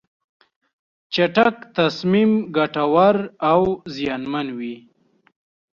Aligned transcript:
چټک 1.13 1.55
تصمیم 1.77 2.31
ګټور 2.55 3.15
او 3.51 3.61
زیانمن 3.95 4.47
وي. 4.57 4.75